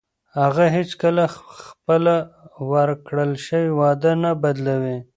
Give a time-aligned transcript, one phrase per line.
[0.39, 1.23] هغه هیڅکله
[1.63, 2.15] خپله
[2.71, 4.97] ورکړل شوې وعده نه بدلوي.